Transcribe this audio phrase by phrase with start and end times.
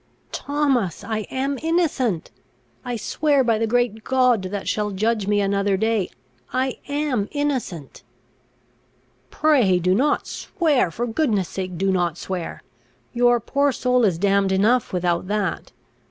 [0.31, 2.31] "Thomas, I am innocent!
[2.83, 6.09] I swear by the great God that shall judge me another day,
[6.51, 8.01] I am innocent!"
[9.29, 10.89] "Pray, do not swear!
[10.89, 12.63] for goodness' sake, do not swear!
[13.13, 15.71] your poor soul is damned enough without that.